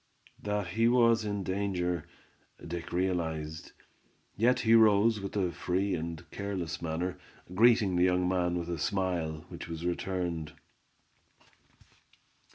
[0.41, 2.07] That he was in danger,
[2.65, 3.73] Dick realized;
[4.35, 7.19] yet he rose with a free and careless manner,
[7.53, 10.53] greeting the young men with a smile, which was returned.